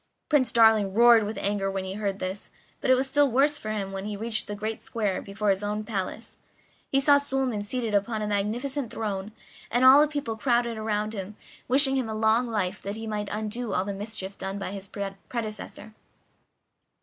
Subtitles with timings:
[0.29, 3.69] Prince Darling roared with anger when he heard this; but it was still worse for
[3.69, 6.39] him when he reached the great square before his own palace.
[6.91, 9.31] He saw Suliman seated upon a magnificent throne,
[9.69, 11.35] and all the people crowded round,
[11.67, 14.87] wishing him a long life that he might undo all the mischief done by his
[15.29, 15.93] predecessor.